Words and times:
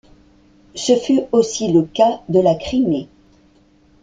Ce 0.73 0.95
fut 0.95 1.21
aussi 1.31 1.71
le 1.71 1.83
cas 1.83 2.23
de 2.27 2.39
la 2.41 2.55
Crimée. 2.55 3.07